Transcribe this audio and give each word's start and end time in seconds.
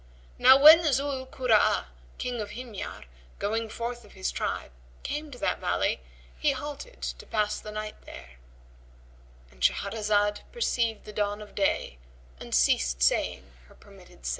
Now 0.39 0.57
when 0.59 0.79
Zъ 0.79 1.03
'l 1.05 1.27
Kurб'a,[FN#130] 1.27 1.85
King 2.17 2.41
of 2.41 2.49
Himyar, 2.53 3.05
going 3.37 3.69
forth 3.69 4.03
of 4.03 4.13
his 4.13 4.31
tribe, 4.31 4.71
came 5.03 5.29
to 5.29 5.37
that 5.37 5.59
valley, 5.59 5.99
he 6.39 6.53
halted 6.53 7.03
to 7.03 7.25
pass 7.27 7.59
the 7.59 7.69
night 7.71 8.01
there,—And 8.07 9.61
Shahrazad 9.61 10.39
perceived 10.51 11.03
the 11.05 11.13
dawn 11.13 11.39
of 11.39 11.53
day 11.53 11.99
and 12.39 12.55
ceased 12.55 13.03
say 13.03 13.43